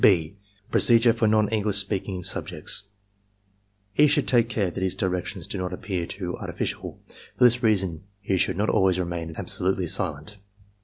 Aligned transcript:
(b) 0.03 0.35
PROCEDURE 0.71 1.13
FOR 1.13 1.27
NON 1.27 1.47
ENGLISH 1.49 1.77
SPEAKING 1.77 2.23
SUBJECTS 2.23 2.87
E. 3.97 4.07
should 4.07 4.27
take 4.27 4.49
care 4.49 4.71
that 4.71 4.81
his 4.81 4.95
directions 4.95 5.45
do 5.45 5.59
not 5.59 5.71
appear 5.71 6.07
too 6.07 6.35
artificial. 6.39 6.99
For 7.37 7.43
this 7.43 7.61
reason 7.61 8.05
he 8.19 8.35
should 8.35 8.57
not 8.57 8.69
always 8.71 8.97
remain 8.99 9.35
ab 9.37 9.45
solutely 9.45 9.87
silent. 9.87 10.37